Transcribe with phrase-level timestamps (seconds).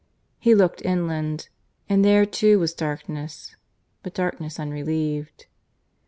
[0.39, 1.49] He looked inland,
[1.87, 3.55] and there too was darkness,
[4.01, 5.45] but darkness unrelieved.